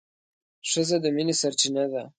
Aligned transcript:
ښځه 0.69 0.97
د 1.03 1.05
مينې 1.15 1.35
سرچينه 1.41 1.83
ده 1.91 2.03